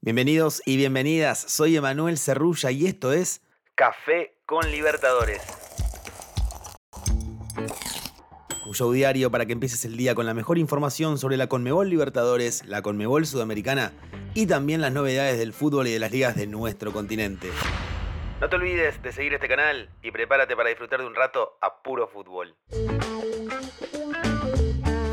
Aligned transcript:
Bienvenidos 0.00 0.62
y 0.64 0.76
bienvenidas, 0.76 1.40
soy 1.40 1.76
Emanuel 1.76 2.18
Cerrulla 2.18 2.70
y 2.70 2.86
esto 2.86 3.12
es 3.12 3.42
Café 3.74 4.36
con 4.46 4.70
Libertadores. 4.70 5.42
Un 8.64 8.74
show 8.74 8.92
diario 8.92 9.32
para 9.32 9.44
que 9.44 9.54
empieces 9.54 9.84
el 9.84 9.96
día 9.96 10.14
con 10.14 10.24
la 10.24 10.34
mejor 10.34 10.56
información 10.56 11.18
sobre 11.18 11.36
la 11.36 11.48
Conmebol 11.48 11.90
Libertadores, 11.90 12.64
la 12.64 12.80
Conmebol 12.80 13.26
Sudamericana 13.26 13.92
y 14.34 14.46
también 14.46 14.82
las 14.82 14.92
novedades 14.92 15.36
del 15.36 15.52
fútbol 15.52 15.88
y 15.88 15.92
de 15.92 15.98
las 15.98 16.12
ligas 16.12 16.36
de 16.36 16.46
nuestro 16.46 16.92
continente. 16.92 17.48
No 18.40 18.48
te 18.48 18.54
olvides 18.54 19.02
de 19.02 19.10
seguir 19.10 19.34
este 19.34 19.48
canal 19.48 19.90
y 20.00 20.12
prepárate 20.12 20.54
para 20.54 20.68
disfrutar 20.68 21.00
de 21.00 21.08
un 21.08 21.16
rato 21.16 21.58
a 21.60 21.82
puro 21.82 22.06
fútbol. 22.06 22.54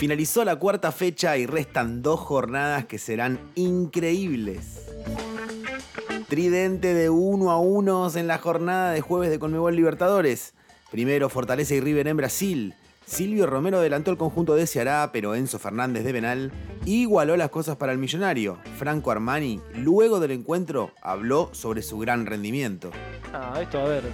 Finalizó 0.00 0.46
la 0.46 0.56
cuarta 0.56 0.92
fecha 0.92 1.36
y 1.36 1.44
restan 1.44 2.00
dos 2.00 2.20
jornadas 2.20 2.86
que 2.86 2.96
serán 2.96 3.52
increíbles. 3.54 4.79
Tridente 6.30 6.94
de 6.94 7.10
1 7.10 7.50
a 7.50 7.58
1 7.58 8.10
en 8.14 8.28
la 8.28 8.38
jornada 8.38 8.92
de 8.92 9.00
jueves 9.00 9.30
de 9.30 9.40
Conmebol 9.40 9.74
Libertadores. 9.74 10.54
Primero 10.92 11.28
Fortaleza 11.28 11.74
y 11.74 11.80
River 11.80 12.06
en 12.06 12.16
Brasil. 12.18 12.74
Silvio 13.04 13.48
Romero 13.48 13.78
adelantó 13.78 14.12
el 14.12 14.16
conjunto 14.16 14.54
de 14.54 14.68
Ceará, 14.68 15.10
pero 15.12 15.34
Enzo 15.34 15.58
Fernández 15.58 16.04
de 16.04 16.12
Benal 16.12 16.52
igualó 16.86 17.36
las 17.36 17.50
cosas 17.50 17.74
para 17.78 17.90
el 17.90 17.98
millonario. 17.98 18.58
Franco 18.78 19.10
Armani, 19.10 19.60
luego 19.74 20.20
del 20.20 20.30
encuentro, 20.30 20.92
habló 21.02 21.50
sobre 21.52 21.82
su 21.82 21.98
gran 21.98 22.24
rendimiento. 22.26 22.92
Ah, 23.34 23.58
esto, 23.60 23.80
a 23.80 23.88
ver, 23.88 24.04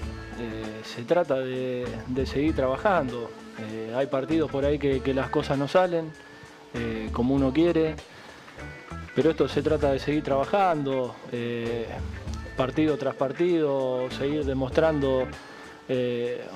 eh, 0.40 0.80
se 0.84 1.02
trata 1.02 1.34
de, 1.34 1.86
de 2.06 2.24
seguir 2.24 2.56
trabajando. 2.56 3.30
Eh, 3.58 3.92
hay 3.94 4.06
partidos 4.06 4.50
por 4.50 4.64
ahí 4.64 4.78
que, 4.78 5.12
las 5.12 5.28
cosas 5.28 5.58
no 5.58 5.68
salen 5.68 6.10
eh, 6.72 7.10
como 7.12 7.34
uno 7.34 7.52
quiere, 7.52 7.94
pero 9.16 9.30
esto 9.30 9.48
se 9.48 9.62
trata 9.62 9.90
de 9.90 9.98
seguir 9.98 10.22
trabajando, 10.22 11.16
eh, 11.32 11.86
partido 12.56 12.96
tras 12.96 13.16
partido, 13.16 14.08
seguir 14.10 14.45
demostrando 14.45 15.26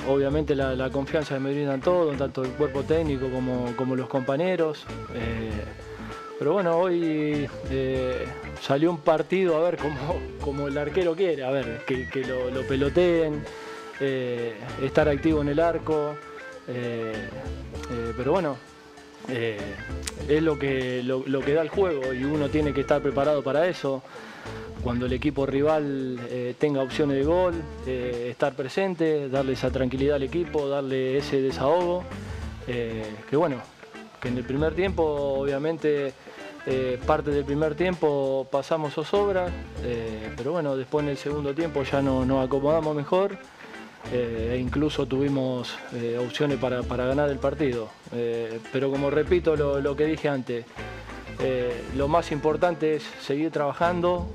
obviamente 0.08 0.56
la, 0.56 0.90
confianza 0.90 1.34
que 1.34 1.40
me 1.40 1.52
brindan 1.52 1.80
todos, 1.80 2.16
tanto 2.16 2.42
el 2.42 2.50
cuerpo 2.50 2.82
técnico 2.82 3.28
como, 3.30 3.96
los 3.96 4.08
compañeros. 4.08 4.84
pero 6.38 6.52
bueno, 6.52 6.76
hoy 6.76 7.48
salió 8.60 8.90
un 8.90 8.98
partido 8.98 9.56
a 9.56 9.70
ver 9.70 9.78
como, 10.40 10.68
el 10.68 10.76
arquero 10.76 11.14
quiere, 11.14 11.44
a 11.44 11.50
ver, 11.50 11.84
que, 11.86 12.24
lo, 12.24 12.50
lo 12.50 12.66
peloteen, 12.66 13.42
estar 14.82 15.08
activo 15.08 15.42
en 15.42 15.48
el 15.48 15.60
arco. 15.60 16.14
Eh, 16.72 17.12
eh, 17.90 18.12
pero 18.16 18.32
bueno, 18.32 18.56
eh, 19.28 19.58
es 20.28 20.42
lo 20.42 20.58
que, 20.58 21.02
lo, 21.02 21.40
que 21.40 21.54
da 21.54 21.62
el 21.62 21.68
juego 21.68 22.12
y 22.12 22.24
uno 22.24 22.48
tiene 22.48 22.72
que 22.72 22.82
estar 22.82 23.02
preparado 23.02 23.42
para 23.42 23.66
eso. 23.66 24.02
Cuando 24.82 25.04
el 25.04 25.12
equipo 25.12 25.44
rival 25.44 26.18
tenga 26.58 26.82
opciones 26.82 27.18
de 27.18 27.24
gol, 27.24 27.54
estar 27.86 28.54
presente, 28.54 29.28
darle 29.28 29.52
esa 29.52 29.70
tranquilidad 29.70 30.16
al 30.16 30.22
equipo, 30.22 30.68
darle 30.68 31.18
ese 31.18 31.42
desahogo. 31.42 32.02
que 32.66 33.36
bueno, 33.36 33.56
que 34.22 34.28
en 34.28 34.38
el 34.38 34.44
primer 34.44 34.74
tiempo 34.74 35.02
obviamente 35.02 36.14
parte 37.06 37.30
del 37.30 37.44
primer 37.44 37.74
tiempo 37.74 38.48
pasamos 38.50 38.94
zozobra, 38.94 39.48
pero 40.34 40.52
bueno, 40.52 40.74
después 40.76 41.02
en 41.02 41.10
el 41.10 41.18
segundo 41.18 41.54
tiempo 41.54 41.82
ya 41.82 42.00
no, 42.00 42.24
nos 42.24 42.46
acomodamos 42.46 42.96
mejor 42.96 43.32
eh, 43.32 43.36
e 44.12 44.58
incluso 44.60 45.06
tuvimos 45.06 45.76
eh, 45.94 46.18
opciones 46.18 46.58
para, 46.58 46.82
ganar 46.82 47.30
el 47.30 47.38
partido. 47.38 47.88
Eh, 48.12 48.58
pero 48.72 48.90
como 48.90 49.10
repito 49.10 49.56
lo, 49.56 49.96
que 49.96 50.04
dije 50.04 50.28
antes, 50.28 50.64
lo 51.96 52.08
más 52.08 52.32
importante 52.32 52.96
es 52.96 53.02
seguir 53.22 53.50
trabajando 53.50 54.28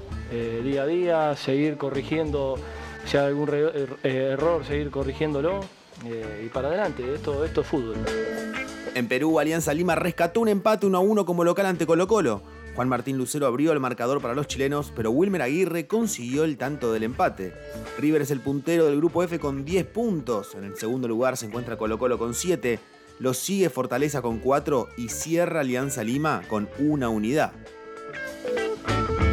día 0.63 0.83
a 0.83 0.85
día, 0.87 1.35
seguir 1.35 1.77
corrigiendo, 1.77 2.57
si 3.05 3.17
hay 3.17 3.27
algún 3.27 3.49
error, 4.03 4.65
seguir 4.65 4.89
corrigiéndolo 4.89 5.61
y 6.43 6.49
para 6.49 6.69
adelante. 6.69 7.03
Esto, 7.13 7.45
esto 7.45 7.61
es 7.61 7.67
fútbol. 7.67 7.95
En 8.95 9.07
Perú, 9.07 9.39
Alianza 9.39 9.73
Lima 9.73 9.93
rescató 9.93 10.39
un 10.39 10.47
empate 10.47 10.85
1 10.85 10.97
a 10.97 11.01
1 11.01 11.25
como 11.25 11.43
local 11.43 11.65
ante 11.65 11.85
Colo 11.85 12.07
Colo. 12.07 12.54
Juan 12.75 12.89
Martín 12.89 13.17
Lucero 13.17 13.47
abrió 13.47 13.71
el 13.71 13.79
marcador 13.79 14.21
para 14.21 14.35
los 14.35 14.47
chilenos, 14.47 14.91
pero 14.93 15.09
Wilmer 15.09 15.41
Aguirre 15.41 15.87
consiguió 15.87 16.43
el 16.43 16.57
tanto 16.57 16.91
del 16.91 17.03
empate. 17.03 17.53
River 17.97 18.21
es 18.21 18.31
el 18.31 18.41
puntero 18.41 18.85
del 18.85 18.97
grupo 18.97 19.23
F 19.23 19.39
con 19.39 19.63
10 19.63 19.85
puntos. 19.85 20.55
En 20.55 20.65
el 20.65 20.75
segundo 20.75 21.07
lugar 21.07 21.37
se 21.37 21.45
encuentra 21.45 21.77
Colo 21.77 21.97
Colo 21.97 22.17
con 22.17 22.33
7. 22.33 22.79
Lo 23.19 23.33
sigue 23.33 23.69
Fortaleza 23.69 24.21
con 24.21 24.39
4 24.39 24.89
y 24.97 25.07
cierra 25.07 25.61
Alianza 25.61 26.03
Lima 26.03 26.41
con 26.49 26.67
una 26.77 27.07
unidad. 27.07 27.53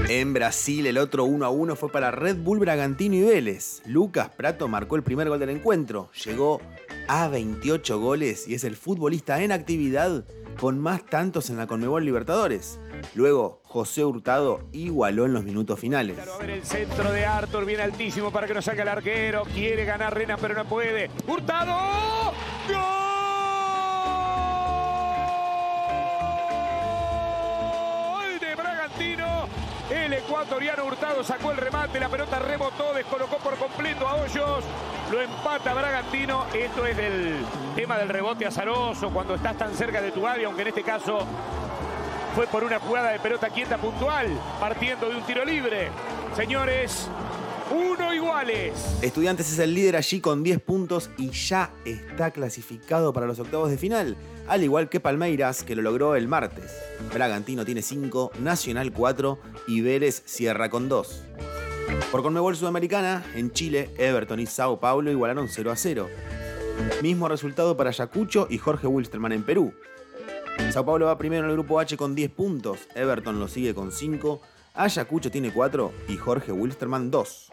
En 0.09 0.35
Brasil 0.35 0.87
el 0.87 0.99
otro 0.99 1.25
1 1.25 1.45
a 1.45 1.51
1 1.51 1.75
fue 1.75 1.91
para 1.91 2.13
Red 2.13 2.37
Bull 2.37 2.61
Bragantino 2.61 3.17
y 3.17 3.23
Vélez. 3.23 3.83
Lucas 3.87 4.29
Prato 4.29 4.69
marcó 4.69 4.95
el 4.95 5.03
primer 5.03 5.29
gol 5.29 5.41
del 5.41 5.51
encuentro. 5.51 6.11
Llegó 6.25 6.61
a 7.09 7.27
28 7.27 7.99
goles 7.99 8.47
y 8.47 8.55
es 8.55 8.63
el 8.63 8.77
futbolista 8.77 9.43
en 9.43 9.51
actividad 9.51 10.25
con 10.59 10.79
más 10.79 11.05
tantos 11.07 11.51
en 11.51 11.57
la 11.57 11.67
Conmebol 11.67 12.05
Libertadores. 12.05 12.81
Luego, 13.15 13.61
José 13.65 14.05
Hurtado 14.05 14.61
igualó 14.73 15.27
en 15.27 15.33
los 15.33 15.45
minutos 15.45 15.79
finales. 15.79 16.19
a 16.19 16.39
ver 16.39 16.51
el 16.51 16.65
centro 16.65 17.13
de 17.13 17.27
Arthur, 17.27 17.65
viene 17.65 17.83
altísimo 17.83 18.31
para 18.31 18.47
que 18.47 18.55
no 18.55 18.63
saque 18.63 18.83
el 18.83 18.89
arquero. 18.89 19.43
Quiere 19.55 19.85
ganar 19.85 20.15
Rena, 20.15 20.37
pero 20.37 20.55
no 20.55 20.65
puede. 20.65 21.11
¡Hurtado! 21.27 22.33
¡Gol! 22.69 23.03
El 29.91 30.13
ecuatoriano 30.15 30.87
Hurtado 30.87 31.23
sacó 31.23 31.51
el 31.51 31.59
remate, 31.59 32.01
la 32.01 32.09
pelota 32.09 32.39
rebotó, 32.39 32.95
descolocó 32.95 33.37
por 33.39 33.57
completo 33.57 34.09
a 34.09 34.15
Hoyos. 34.15 34.65
Lo 35.13 35.21
empata 35.21 35.75
Bragantino. 35.75 36.47
Esto 36.55 36.87
es 36.87 36.97
del 36.97 37.45
tema 37.77 37.99
del 37.99 38.09
rebote 38.09 38.47
azaroso, 38.47 39.11
cuando 39.11 39.35
estás 39.35 39.59
tan 39.59 39.75
cerca 39.75 40.01
de 40.01 40.11
tu 40.11 40.27
área, 40.27 40.47
aunque 40.47 40.63
en 40.63 40.69
este 40.69 40.83
caso 40.83 41.27
fue 42.35 42.47
por 42.47 42.65
una 42.65 42.79
jugada 42.79 43.11
de 43.11 43.19
pelota 43.19 43.51
quieta 43.51 43.77
puntual, 43.77 44.27
partiendo 44.59 45.11
de 45.11 45.17
un 45.17 45.23
tiro 45.25 45.45
libre. 45.45 45.91
Señores, 46.35 47.09
uno 47.71 48.15
iguales. 48.15 48.73
Estudiantes 49.03 49.53
es 49.53 49.59
el 49.59 49.75
líder 49.75 49.97
allí 49.97 50.19
con 50.23 50.43
10 50.43 50.63
puntos 50.63 51.11
y 51.19 51.29
ya 51.29 51.75
está 51.85 52.31
clasificado 52.31 53.13
para 53.13 53.27
los 53.27 53.39
octavos 53.39 53.69
de 53.69 53.77
final, 53.77 54.17
al 54.49 54.65
igual 54.65 54.89
que 54.89 54.99
Palmeiras, 54.99 55.63
que 55.63 55.77
lo 55.77 55.83
logró 55.83 56.17
el 56.17 56.27
martes. 56.27 56.73
Bragantino 57.13 57.67
tiene 57.67 57.83
5, 57.83 58.33
Nacional 58.41 58.91
4 58.95 59.39
y 59.67 59.83
Vélez 59.83 60.23
cierra 60.25 60.71
con 60.71 60.89
2. 60.89 61.25
Por 62.11 62.23
Conmebol 62.23 62.57
Sudamericana, 62.57 63.25
en 63.35 63.53
Chile, 63.53 63.91
Everton 63.97 64.41
y 64.41 64.47
Sao 64.47 64.79
Paulo 64.81 65.11
igualaron 65.11 65.49
0 65.49 65.71
a 65.71 65.77
0. 65.77 66.09
Mismo 67.03 67.29
resultado 67.29 67.77
para 67.77 67.91
Ayacucho 67.91 68.47
y 68.51 68.59
Jorge 68.59 68.87
Wilstermann 68.87 69.33
en 69.33 69.45
Perú. 69.45 69.73
Sao 70.71 70.85
Paulo 70.85 71.07
va 71.07 71.19
primero 71.19 71.45
en 71.45 71.51
el 71.51 71.57
grupo 71.57 71.81
H 71.81 71.97
con 71.97 72.15
10 72.15 72.31
puntos, 72.33 72.81
Everton 72.95 73.41
lo 73.41 73.49
sigue 73.49 73.75
con 73.75 73.93
5, 73.93 74.41
Ayacucho 74.75 75.31
tiene 75.31 75.53
4 75.53 75.93
y 76.09 76.17
Jorge 76.17 76.53
Wilstermann 76.53 77.11
2. 77.11 77.53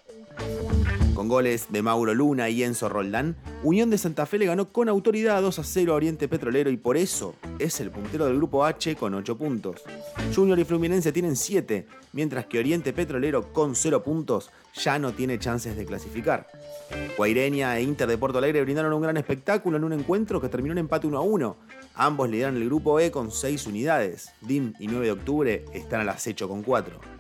Con 1.20 1.28
goles 1.28 1.68
de 1.70 1.82
Mauro 1.82 2.14
Luna 2.14 2.48
y 2.48 2.64
Enzo 2.64 2.88
Roldán, 2.88 3.36
Unión 3.62 3.90
de 3.90 3.98
Santa 3.98 4.26
Fe 4.26 4.40
le 4.40 4.46
ganó 4.46 4.72
con 4.72 4.88
autoridad 4.88 5.42
2 5.42 5.60
a 5.60 5.64
0 5.66 5.92
a 5.92 5.96
Oriente 5.98 6.30
Petrolero 6.30 6.70
y 6.70 6.78
por 6.78 6.96
eso 6.96 7.36
es 7.60 7.82
el 7.82 7.92
puntero 7.92 8.26
del 8.26 8.38
grupo 8.38 8.64
H 8.64 8.96
con 8.96 9.14
8 9.14 9.38
puntos. 9.38 9.82
Junior 10.34 10.58
y 10.58 10.64
Fluminense 10.64 11.12
tienen 11.12 11.36
7, 11.36 11.86
mientras 12.14 12.46
que 12.46 12.60
Oriente 12.60 12.94
Petrolero 12.94 13.52
con 13.52 13.76
0 13.76 14.02
puntos 14.02 14.50
ya 14.74 14.98
no 14.98 15.12
tiene 15.12 15.38
chances 15.40 15.76
de 15.76 15.86
clasificar. 15.86 16.48
Guaireña 17.18 17.78
e 17.78 17.84
Inter 17.84 18.08
de 18.08 18.18
Porto 18.18 18.38
Alegre 18.38 18.62
brindaron 18.62 18.94
un 18.94 19.02
gran 19.02 19.18
espectáculo 19.18 19.76
en 19.76 19.84
un 19.84 19.92
encuentro 19.92 20.40
que 20.40 20.48
terminó 20.48 20.72
en 20.72 20.78
empate 20.78 21.06
1 21.06 21.18
a 21.18 21.22
1. 21.22 21.58
Ambos 21.96 22.30
lideran 22.30 22.56
el 22.56 22.64
grupo 22.64 22.98
E 22.98 23.12
con 23.12 23.30
6 23.30 23.68
unidades. 23.68 24.32
DIM 24.40 24.74
y 24.80 24.88
9 24.88 25.08
de 25.08 25.12
octubre 25.12 25.66
están 25.74 26.00
al 26.00 26.08
acecho 26.08 26.48
con 26.48 26.64
4. 26.64 27.19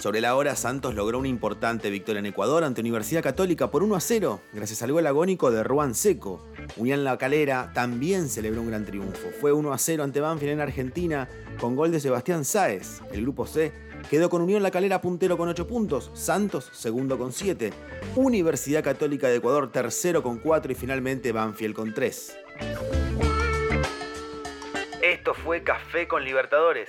Sobre 0.00 0.20
la 0.20 0.36
hora, 0.36 0.54
Santos 0.54 0.94
logró 0.94 1.18
una 1.18 1.26
importante 1.26 1.90
victoria 1.90 2.20
en 2.20 2.26
Ecuador 2.26 2.62
ante 2.62 2.80
Universidad 2.80 3.20
Católica 3.20 3.68
por 3.72 3.82
1 3.82 3.96
a 3.96 4.00
0, 4.00 4.40
gracias 4.52 4.80
al 4.82 4.92
gol 4.92 5.04
agónico 5.08 5.50
de 5.50 5.64
Ruan 5.64 5.92
Seco. 5.92 6.46
Unión 6.76 7.02
La 7.02 7.18
Calera 7.18 7.72
también 7.74 8.28
celebró 8.28 8.60
un 8.60 8.68
gran 8.68 8.84
triunfo. 8.84 9.28
Fue 9.40 9.52
1 9.52 9.72
a 9.72 9.76
0 9.76 10.04
ante 10.04 10.20
Banfield 10.20 10.52
en 10.52 10.60
Argentina 10.60 11.28
con 11.58 11.74
gol 11.74 11.90
de 11.90 11.98
Sebastián 11.98 12.44
Sáez. 12.44 13.02
El 13.10 13.22
grupo 13.22 13.44
C 13.44 13.72
quedó 14.08 14.30
con 14.30 14.40
Unión 14.40 14.62
La 14.62 14.70
Calera 14.70 15.00
puntero 15.00 15.36
con 15.36 15.48
8 15.48 15.66
puntos, 15.66 16.12
Santos 16.14 16.70
segundo 16.72 17.18
con 17.18 17.32
7, 17.32 17.72
Universidad 18.14 18.84
Católica 18.84 19.26
de 19.26 19.36
Ecuador 19.38 19.72
tercero 19.72 20.22
con 20.22 20.38
4 20.38 20.70
y 20.70 20.74
finalmente 20.76 21.32
Banfield 21.32 21.74
con 21.74 21.92
3. 21.92 22.38
Esto 25.02 25.34
fue 25.34 25.64
Café 25.64 26.06
con 26.06 26.22
Libertadores. 26.22 26.88